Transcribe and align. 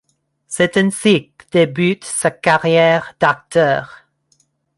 C’est 0.47 0.77
ainsi 0.77 1.31
que 1.37 1.45
débute 1.51 2.05
sa 2.05 2.31
carrière 2.31 3.13
d'acteur. 3.19 4.07